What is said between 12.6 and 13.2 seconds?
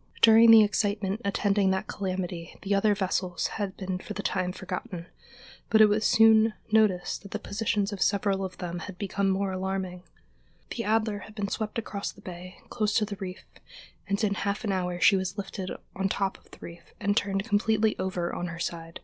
close to the